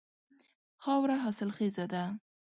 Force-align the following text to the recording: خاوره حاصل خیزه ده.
خاوره 0.83 1.15
حاصل 1.23 1.49
خیزه 1.57 1.85
ده. 1.93 2.03